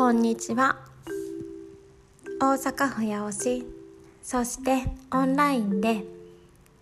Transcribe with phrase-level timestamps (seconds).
[0.00, 0.78] こんにちは。
[2.40, 3.66] 大阪府八尾市。
[4.22, 6.06] そしてオンラインで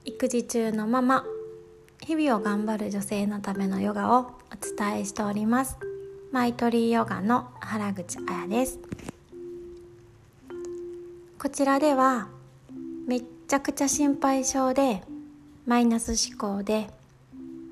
[0.05, 1.25] 育児中のママ
[2.01, 5.79] 日々を頑張る女性のためのヨガをお伝えしております。
[6.31, 8.79] マイトリーヨガの原口彩です。
[11.41, 12.29] こちらでは
[13.09, 15.03] めっちゃくちゃ心配性で
[15.67, 16.87] マイナス思考で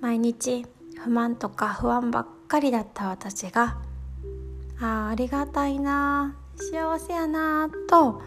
[0.01, 0.67] 毎日
[0.99, 3.86] 不満とか不安ばっかりだった私が
[4.81, 6.37] あありがたいな。
[6.59, 8.23] 幸せやなと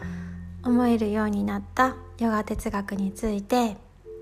[0.64, 3.78] 思えるようになったヨガ哲学について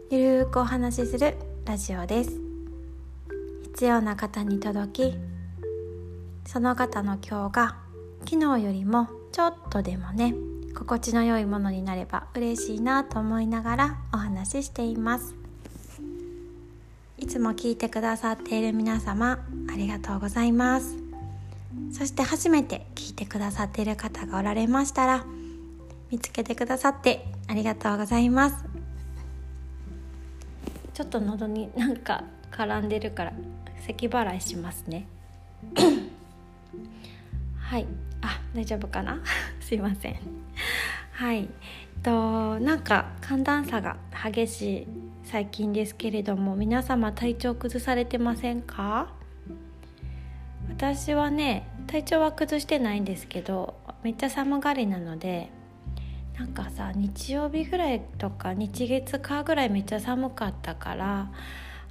[0.10, 2.40] ゆるくお話しするラジオです。
[3.64, 5.16] 必要な方に届き
[6.46, 7.76] その方の今日が
[8.26, 10.34] 昨日よりもちょっとでもね
[10.74, 15.36] 心地の良いものになれば嬉しいなと思いながらお話ししています。
[17.18, 19.40] いつも聞いてくださっている皆様
[19.70, 21.07] ありがとうございます。
[21.92, 25.26] そして初めて聞いてくださっている方がおられましたら
[26.12, 28.66] 見つけてくださってありがとうございます。
[30.94, 33.34] ちょっと喉になんか絡んでるから
[33.86, 35.08] 咳払いしますね。
[37.60, 37.86] はい。
[38.22, 39.22] あ大丈夫かな？
[39.62, 40.16] すいません。
[41.12, 41.38] はい。
[41.38, 43.98] えっとなんか寒暖差が
[44.32, 44.88] 激しい
[45.24, 49.10] 最近ですけれども皆様体調崩されてませんか？
[50.70, 55.50] 私はね体調は崩してないんですけどめっちゃ寒がりなので
[56.38, 61.32] なんかさ日曜日ぐらいとか日月かぐらいめっちゃ寒かったから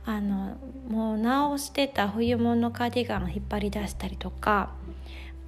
[0.04, 0.56] あの
[0.88, 4.72] もう直してた冬物カーディガン引っ張り出したりとか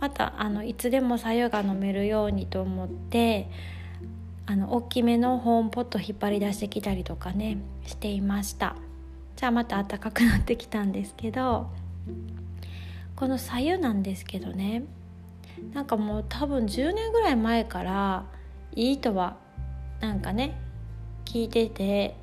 [0.01, 3.49] またあのいつでも白湯が飲めるようにと思って
[4.47, 8.77] あの大きめのホームポット引っ張り出してきたりとかねしていました。
[9.37, 11.69] じゃあまた暖かくなってきたんですけど
[13.19, 14.85] この左右なんですけどね
[15.75, 18.27] なんかもう多分10年ぐらい前から
[18.77, 19.39] いいとは
[19.99, 20.57] なんかね
[21.25, 22.15] 聞いてて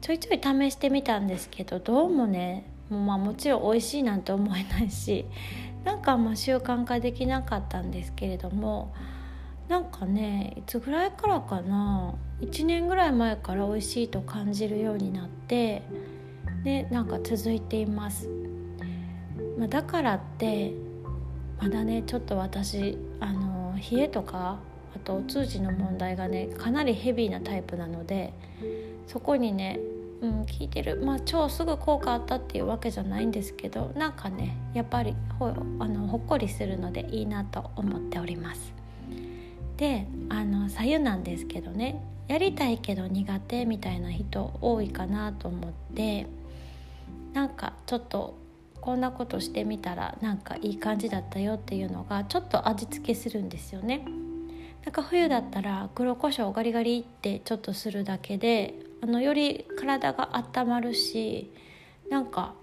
[0.00, 5.26] ちょいちょい試してみたんですけどどうもねもうまあもちろん美味しいなんて思えないし
[5.84, 8.94] なんかもう習慣化できなかったんですけれども
[9.66, 15.82] なんかねいつぐらいからかな1年ぐらい前から美味しいと感じるようになって
[16.62, 18.45] でなんか続いています。
[19.58, 20.72] まあ、だからって
[21.60, 24.58] まだねちょっと私あの冷えとか
[24.94, 28.32] あとお通じの問題がねかなりヘビーなタイプなので
[29.06, 29.80] そこにね、
[30.20, 38.74] うん、効いてるまあ超すぐ効果あったっていうわけじゃないんですけどなんかねやっぱりほあのほっこりするのでいいなと思っております。
[39.76, 46.26] であの左右なんですけどねやりたいけど苦手みたいな人多いかなと思って
[47.34, 48.38] なんかちょっと
[48.86, 54.06] こんなことしてみたらなんかいい感じだったよっていうのがちょっと味付けするんですよね。
[54.84, 61.50] なんか冬だったら黒胡椒ガリガリってちょっとするだけであのより体が温まるし
[62.10, 62.54] なんか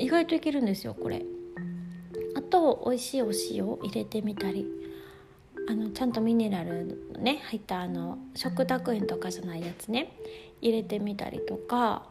[0.00, 1.24] 意外といけるんですよこれ。
[2.34, 4.66] あと美味しいお塩を入れてみたり
[5.68, 10.12] あのちゃんとミネラルのね入ったあの食卓塩とかじゃないやつね
[10.60, 12.02] 入れてみたりとか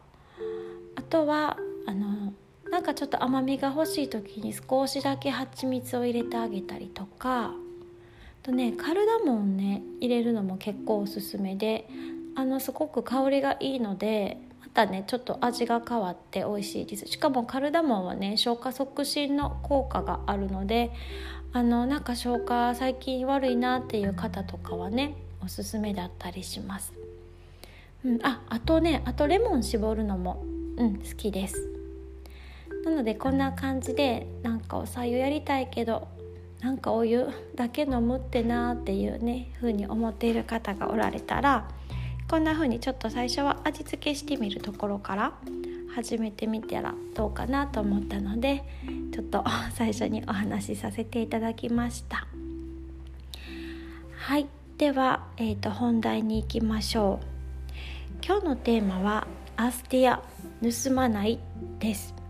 [0.94, 2.32] あとはあの
[2.76, 7.54] なんかちょっと甘みが欲しい時に少しだけ蜂蜜を入れてあげたりとか。
[8.42, 11.88] とねカルダモンね入れるのも結構おすすめで
[12.34, 17.06] あのすごく香りがいいのでまたねちょっと味が変わって美味しいです。
[17.06, 20.90] しかもカルダモンはね消化促進の効果があるので
[21.54, 26.92] あのなんか消化最近悪いなっていう方とかはねおすすめだったりします、
[28.04, 30.44] うん、ああとねあとレモン絞るのも、
[30.76, 31.75] うん、好きです。
[32.86, 36.06] なのでこんな感じでなんかおさゆやりたいけど
[36.60, 41.68] なんかお湯だけ飲むってなっていうね風に思っている方がおられたら
[42.30, 45.32] こんな風にちょっと最初は味付けしてみるところから
[45.96, 48.62] 始めてみたらどうかなと思ったので
[49.12, 49.44] ちょっと
[49.74, 52.28] 最初にお話しさせていただきました。
[54.16, 54.46] はい。
[54.78, 57.26] では、えーと、本題に行きましょう。
[58.24, 60.22] 今日のテーマはアスティア
[60.62, 61.38] 盗まない
[61.78, 62.25] です。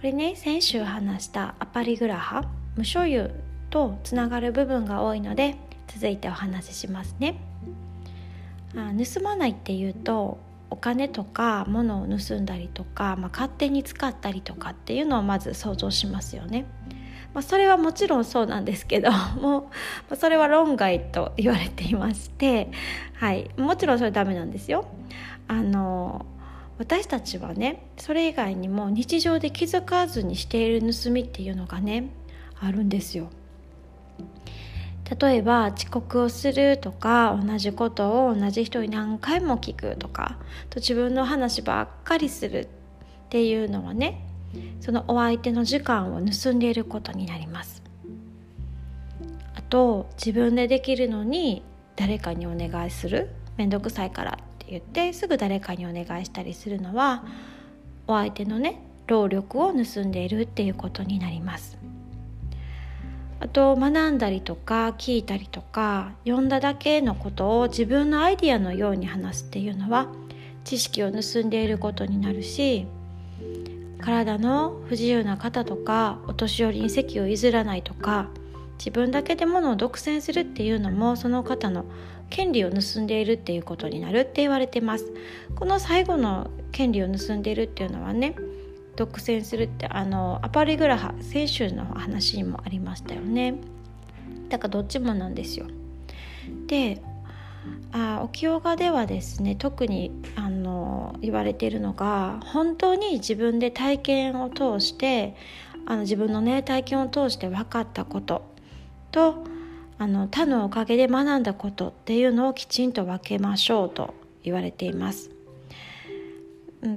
[0.00, 2.42] これね先週話したアパリグラハ
[2.74, 3.30] 無所有
[3.68, 5.56] とつながる部分が多いので
[5.88, 7.38] 続いてお話ししますね
[8.74, 10.38] あ盗まないっていうと
[10.70, 16.64] お金とか物を盗んだりとか、まあ、勝手に使ったりとかっていうのをまず想像しますよね。
[17.34, 19.10] まあ、それはもちろんそうなんですけど
[19.40, 19.70] も
[20.10, 22.70] うそれは論外と言われていまして、
[23.14, 24.86] はい、もちろんそれダメなんですよ。
[25.46, 26.24] あの
[26.80, 32.08] 私たちはねそれ以外にも日常で気づかずにしている盗みっていうのがね
[32.58, 33.28] あるんですよ。
[35.20, 40.38] 例えば遅刻をするとか同じことを同じ人に何回も聞くとか
[40.70, 44.24] と自分の話ばっかりするっていうのはね
[44.80, 47.82] そのお相手の時間を盗んでいることになります。
[49.54, 51.62] あと自分でできるのに
[51.96, 53.28] 誰かにお願いする。
[53.58, 54.38] 面倒くさいから。
[54.49, 57.24] っ言ってすぐ誰かにお願いしたりするのは
[58.06, 61.78] お相手のね労力を盗んでいるっていうことになります。
[63.40, 70.08] あと学んだりとか聞いたりとか読んだだけのことを自分のアイディアのように話すっていうのは
[70.64, 72.86] 知識を盗んでいることになるし
[74.00, 78.28] 体の不自由な方とかお年寄りに席を譲らないとか
[78.78, 81.86] 自分だけでものを独占するっていうのもその方の
[82.30, 85.12] 権利を盗んでいるっていうことになるって言われてます。
[85.56, 88.34] この最後の権利を盗んでいるっていうのはね
[88.96, 93.54] 独占するってあのアパリグラハ先週の話にもありましたよね。
[94.48, 95.66] だからどっちもなんですよ。
[96.66, 97.02] で
[97.92, 105.36] あ沖ヨガではですね特にあの言われているのが本当に自分で体験を通して
[105.86, 108.42] あの自分のね体験を通して分かったこと
[109.10, 109.44] と
[110.00, 115.30] あの他のおかげで学んだことっていうのをきちんと分けましょうと言われています。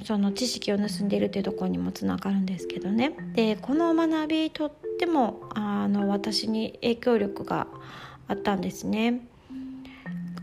[0.06, 7.68] その知識を盗んでいるというところにもつながるんですけどねでこの学びとってもあの私に影響力が
[8.30, 9.28] あったんですね。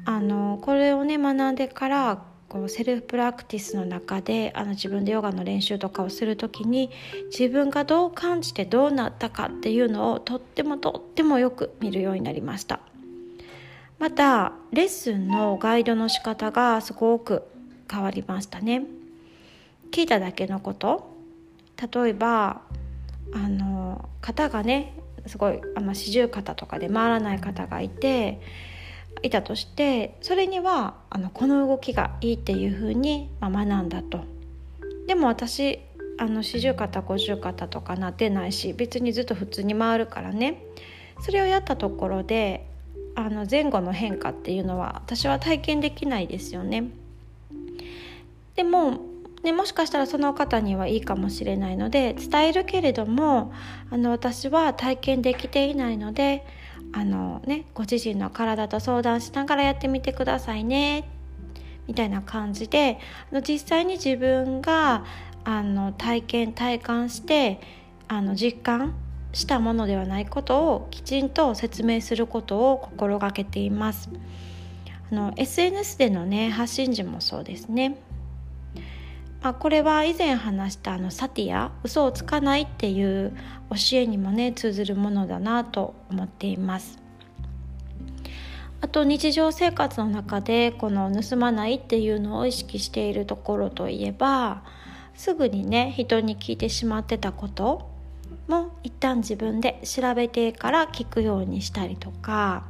[0.05, 6.91] あのこれをね学んでからこうセルフプラクティスの中であの自分でヨガの練習とかをする時に
[7.31, 12.81] 自分がどう感じてどうなったかっていうのをとってもとってもよく見るようになりました。
[14.01, 17.45] またレッスンのガイドの仕方がすごく
[17.89, 18.83] 変わりましたね。
[19.93, 21.15] 聞いただけのこと。
[21.77, 22.63] 例えば
[23.33, 24.95] あの型がね
[25.27, 28.41] すごいあの四十肩とかで回らない方がいて
[29.23, 34.25] いたとしてそれにはあのこの動きがいいっていうふうに、まあ、学んだと。
[35.07, 35.81] でも私
[36.19, 40.63] あの四十肩五十肩とかなってないし別にずっと普通に回るからね
[41.21, 42.67] それをやったところで
[43.15, 46.91] あの前後の変化っていうのは私は体験できないですよね。
[48.55, 49.11] でも
[49.43, 53.55] ね、もしかしたらその方にはいいかもしれないので伝えるけれども
[53.91, 56.45] あの私は体験できていないので
[56.93, 61.09] あの、ね、ご自身の体と相談しながらやってみてくださいね
[61.87, 62.99] みたいな感じで
[63.31, 65.05] あの実際に自分が
[65.45, 67.61] あの体験体感して
[68.09, 68.95] あの実感
[69.33, 74.11] したものではないことをきちんと説明することを心がけています。
[75.11, 77.97] あの SNS でのね発信時もそうですね。
[79.43, 83.35] まあ、これは以前話したあのサティア嘘をつかないっていう
[83.71, 86.99] 教えにもね通ずるものだなと思っています。
[88.83, 94.63] あと日常生活の中でこの盗まないっていうのを意識しているところといえば
[95.15, 97.91] すぐにね人に聞いてしまってたこと
[98.49, 102.65] も一旦自分で調べてから聞くようにしたりとか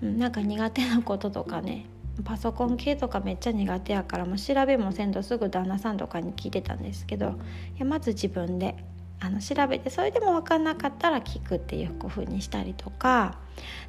[0.00, 1.84] なんか苦手なこととかね
[2.22, 7.34] パソコン系とかめっちゃ苦手やからもう調べもせんとすぐ旦那さんとかに聞いてたんですけど
[7.76, 8.76] いやまず自分で
[9.20, 13.38] あの調べてそれでも分かんなかったら聞くっていう風にしたりとか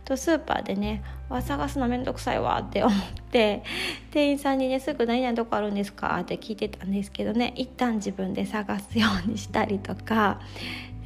[0.05, 2.97] とスーパーでねわ探すのめんどくさいわって思っ
[3.31, 3.63] て
[4.11, 10.39] 店員さんにねすぐ「何々どこあるんですか?」って聞いてたんですけどね一旦自分で探すようにしたりとか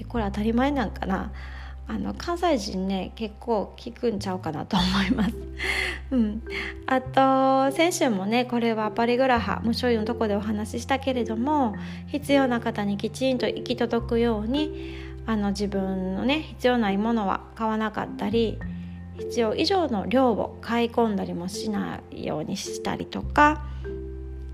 [0.08, 1.32] これ当たり前なんかな
[1.89, 5.36] あの関西人ね結構聞くんちゃうかなと思います。
[6.12, 6.43] うん、
[6.86, 11.75] あと先週もねこれはパリグラハ無所有のとこでお話ししたけれども
[12.08, 14.93] 必要な方にきちんと行き届くように
[15.25, 18.60] あの自分のね必要ないものは買わなかったり
[19.17, 23.63] 必要以上の量を買い込んだりもしないようにしたりとか、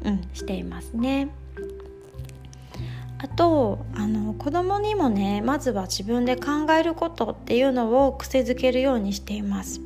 [0.03, 1.27] うん、していますね。
[3.17, 9.81] あとあの子供にもねまずは自分で考えることっていうのを癖づけるようにしています。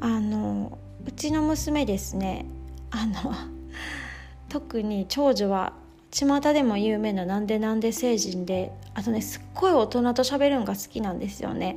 [0.00, 2.44] あのうちの娘ですね
[2.90, 3.34] あの
[4.48, 5.72] 特に長女は
[6.10, 11.76] 巷でも有名ななんでなんで成人であとねすっごい大人と喋るのが好きなんですよね。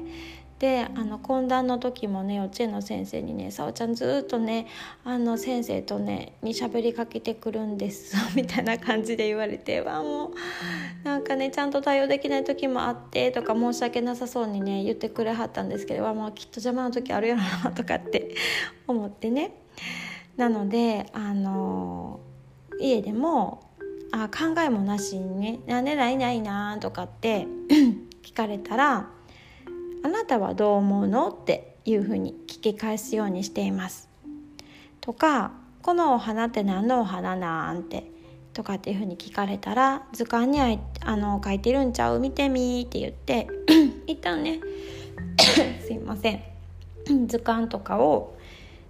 [0.61, 4.67] であの懇談の時もね幼稚園の先生にね「さおちゃんずっとね
[5.03, 10.31] あの先生とねに喋りかけてくるんです」 みたいな感じで言われてわもう
[11.03, 18.35] なんかねちゃんと対応できない時もあってとか申し訳なさそうにね言ってくれはったんですけどわもうきっと邪魔な時あるやろなとかって
[18.87, 19.53] 思ってね。
[20.37, 22.19] なのであの
[22.79, 23.63] 家でも
[24.11, 27.47] あ考えもなしにね「なんでないないな」とかって
[28.21, 29.09] 聞かれたら
[30.03, 34.09] あなたはどう思うの?」っていうふうに聞き返すようにしています。
[34.99, 38.09] とか「このお花って何のお花なん?」て？
[38.53, 42.19] とかっていうふうに聞かれたら「図鑑にあの書いてるんちゃう？
[42.19, 43.47] 見てみ」って言って
[44.07, 44.59] 一旦ね
[45.85, 46.41] すいません
[47.27, 48.35] 図鑑とかを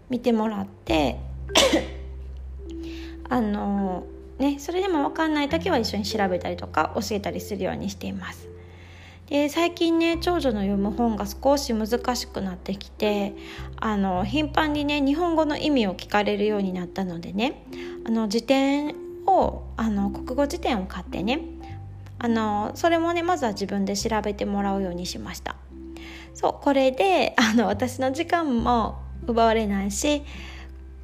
[0.10, 1.18] 見てもらって
[3.30, 4.04] あの
[4.40, 8.50] ねそれでも分かんない時は一緒に調べたりとか教えたりするようにしています。
[9.32, 13.34] で最近ね長女の読む本が少し難しくなってきて
[13.78, 17.64] あの頻繁にね日本語の意味を聞かれるようになったのでね
[18.06, 18.94] あの辞典
[19.26, 21.40] をあの国語辞典を買ってね
[22.20, 25.56] あのそれもねまずは自分で調べてもらうようにしました。
[26.34, 30.24] そうこれであの私の時間も奪われないし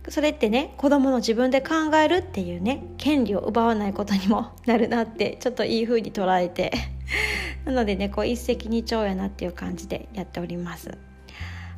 [0.09, 6.73] それってね子供の自分で考えるっていうね権利を奪わないことにもなるなってちょっといい風に捉えて
[7.65, 10.97] なのでねこう一石二鳥やなっていう感じでやっております。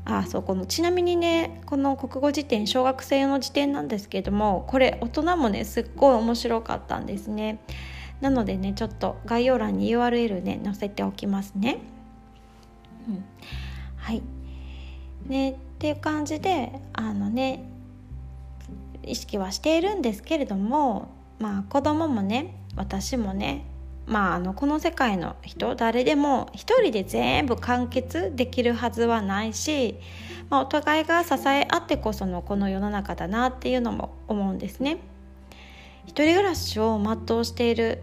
[0.05, 7.59] あそうこのちなみにねこの国語辞典小学生用の辞典なんですけどもこれ大人もねすっごい面白かったんですね。
[8.21, 11.77] なのでねちょっと概要欄に URL ね載せておきますね、
[13.07, 13.23] うん、
[13.97, 14.21] はい。
[15.25, 17.69] ねっていう感じであのね
[19.03, 21.09] 意識はしているんですけれども
[21.39, 23.65] まあ子供もね私もね
[24.09, 29.99] まあ、あのこの世界の人誰でも一人で全部完結できるはずはないし、
[30.49, 34.97] まあ、お互いが支え合ってこそのこの世の中だなっていうのも思うんですね。
[36.07, 38.01] 一人暮らしを全うしている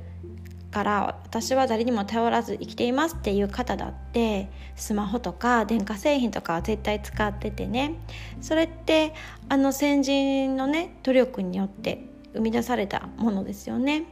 [0.71, 7.95] から私は誰にも頼らず生きていますっていう方だってスマホとか電化製品とかは絶対使っててね
[8.41, 9.13] それって
[9.49, 14.05] あの先人のね努力によって生み出されたものですよね。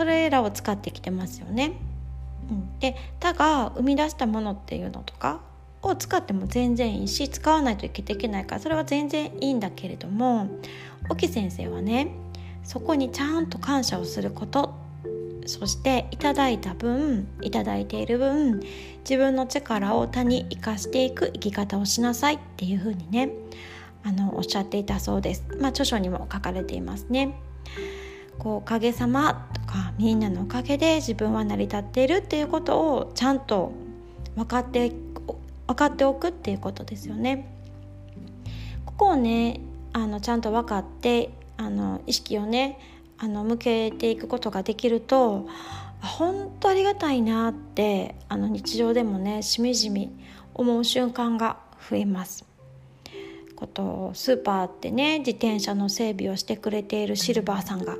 [0.00, 1.72] それらを使ってきてますよね。
[2.50, 5.42] うん、で他が生み出したものっていうのとか
[5.82, 10.48] を使っても全然いいし使わないといけないからそれは全然いいんだけれども
[11.10, 12.14] 沖先生はね
[12.64, 14.74] そこにちゃんと感謝をすること
[15.44, 18.62] そしていただいた分いただいている分
[19.00, 23.32] 自分の力を他に生かしていく生き方をしなさいっていうふうにね
[24.02, 25.44] あのおっしゃっていたそうです。
[25.60, 27.36] まあ、著書にも書かれていますね。
[28.40, 33.72] こうおかげさまとかみんなのおかげで自分は成り立っているっていうことをちゃんと
[34.34, 34.90] 分かって
[35.66, 37.54] 分かっておくっていうことですよね。
[38.86, 39.60] ここをね
[39.92, 42.78] あのちゃんと分かってあの意識をね
[43.18, 45.46] あの向けていくことができると
[46.00, 50.10] 本当ありがたいなってあの日常でもねしみじみ
[50.54, 51.58] 思う瞬間が
[51.90, 52.46] 増えます。
[53.54, 57.98] ことスーパーってね自転車の整備をしてくれているシルバーさんが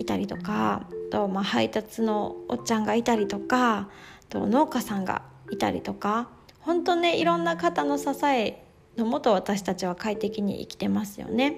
[0.00, 3.90] いたりとかと、まあ、配達のおっちゃんがいたりとか
[4.30, 6.30] と農家さんがいたりとか
[6.60, 8.64] 本当ねいろんな方の支え
[8.96, 11.56] のもと私たちは快適に生きてますよね。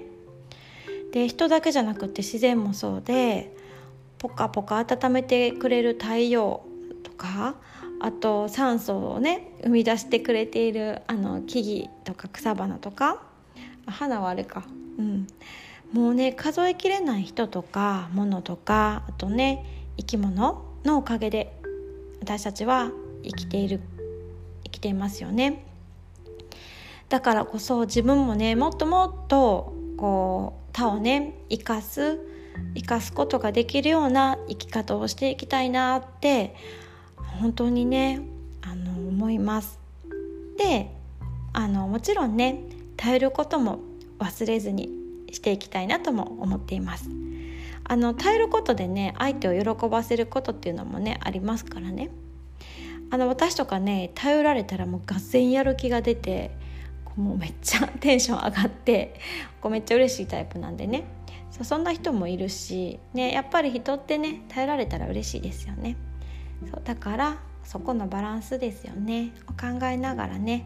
[1.12, 3.54] で人だけじゃなくて自然もそうで
[4.18, 6.64] ポカポカ温めてくれる太陽
[7.02, 7.54] とか
[8.00, 13.22] あと酸素をね生み出してくれているあの木々とか草花とか
[13.86, 14.64] 花はあれか。
[14.98, 15.26] うん
[15.92, 19.64] もうね数えきれない人とか物とかあとね
[19.98, 21.60] 生き物のおかげで
[22.20, 22.90] 私たちは
[23.22, 23.80] 生きている
[24.64, 25.66] 生きていますよね。
[27.08, 32.18] だからこそ自分もねもっともっとこう他をね生かす
[32.74, 36.54] 生かすことができるような生き方をしていきたいなって
[37.40, 38.22] 本当にね
[38.62, 39.78] あの思います。
[40.56, 40.90] で
[41.52, 42.64] あのもちろんね
[42.96, 43.80] 頼ることも
[44.18, 45.01] 忘れずに
[45.32, 47.08] していきたいなとも思っています。
[47.84, 52.10] あの耐えることでね相手を喜ばせることっていうのもねありますからね。
[53.10, 56.56] あの私とかね頼られたらもう合戦やる気が出て
[57.16, 59.14] もうめっちゃ テンション上がって
[59.60, 61.04] こうめっちゃ嬉しいタイプなんでね。
[61.50, 65.96] そそんな人もいるし、ね、やっぱり人ってね頼られたら嬉しいですよね。
[66.70, 69.32] そうだからそこのバランスですよね。
[69.48, 70.64] を考えながらね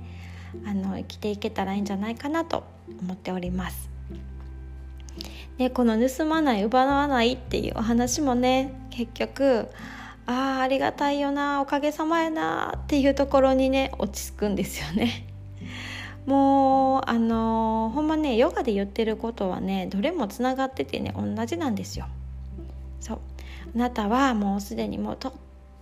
[0.64, 2.64] あの生きていけたらいいんじゃないかなと
[3.00, 3.95] 思っております。
[5.58, 9.68] でこの盗まない奪わないっていうお話もね結局
[10.26, 15.26] ああありがたいよなおかげさまやなっていうところにね落ち着くんですよね。
[16.26, 22.06] もうあのー、ほんまねヨガで言ってることはねどれもつながっててね同じなんですよ。
[22.98, 23.18] そう
[23.74, 25.32] あなたはもうすでにもうとっ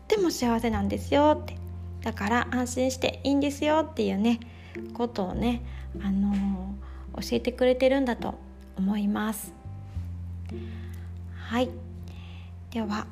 [0.07, 1.57] ても幸せなんですよって
[2.03, 4.41] だから安心していいんですよっていうね
[4.93, 5.63] ことをね、
[6.03, 8.35] あのー、教えてくれてるんだと
[8.77, 9.64] 思います。
[11.49, 11.71] はい。
[12.71, 13.07] では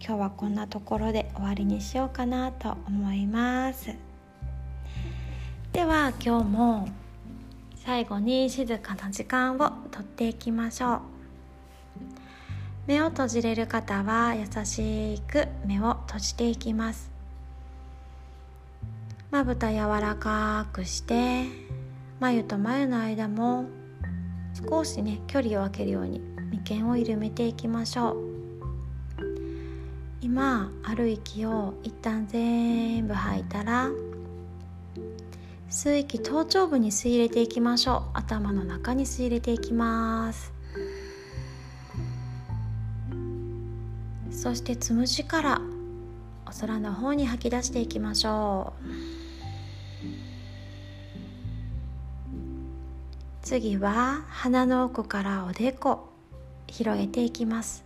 [0.00, 3.94] 今日はこんなところで終わりにしようかなと思います。
[5.72, 6.88] では今日も
[7.76, 9.58] 最後に静かな時間を
[9.90, 11.00] とっていきましょう。
[12.86, 17.10] 目を閉じれる方は優しく目を閉じていきます。
[19.30, 21.44] まぶた柔らかくして
[22.20, 23.64] 眉と眉の間も
[24.68, 28.16] 少しね距離を空けるように眉間を緩めていきましょう。
[30.20, 33.90] 今ある息を一旦全部吐いたら
[35.68, 38.18] 吸う息頭頂部に吸い入れていきましょう。
[38.18, 40.52] 頭の中に吸い入れていきます。
[44.30, 45.60] そしてつむじから
[46.46, 48.84] お空の方に吐き出していきましょう。
[53.42, 56.13] 次は鼻の奥からおでこ。
[56.76, 57.84] 広げていきます。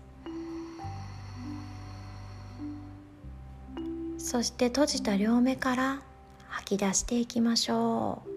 [4.16, 6.00] そして閉じた両目から
[6.48, 8.28] 吐き出していきましょう。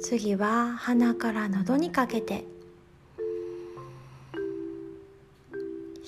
[0.00, 2.44] 次は鼻から喉にかけて。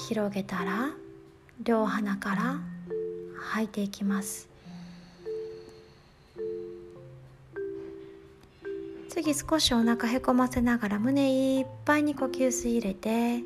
[0.08, 0.90] 広げたら
[1.60, 2.60] 両鼻から
[3.36, 4.48] 吐いていきます。
[9.16, 13.42] 次少しお腹へこませながら胸いっぱいに呼吸吸い入れて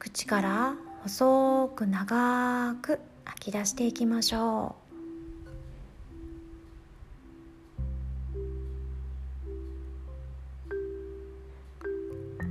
[0.00, 4.84] 口から細く長く吐き出していきましょう。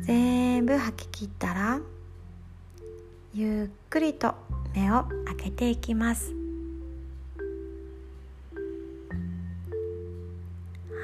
[0.06, 1.82] 全部吐き切ったら
[3.34, 4.34] ゆっくりと
[4.74, 6.43] 目を開けていきます。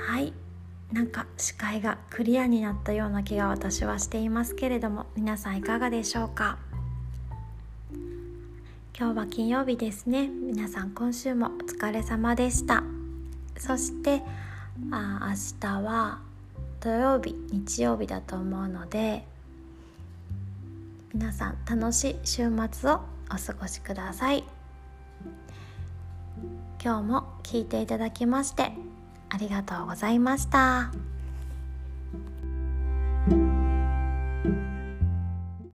[0.09, 0.33] はい。
[0.91, 6.57] なんか視界がクリアになったような気が私はしていますけれども皆さんいかがでしょうか？
[8.97, 10.27] 今日は金曜日ですね。
[10.27, 12.83] 皆さん今週もお疲れ様でした。
[13.55, 14.23] そして
[14.89, 16.21] あ明日は
[16.79, 19.23] 土曜日日曜日だと思うので
[21.13, 24.43] 皆さん楽しい週末をお過ごしください。
[26.83, 28.71] 今日も聞いていただきまして
[29.29, 30.91] ありがとうございました。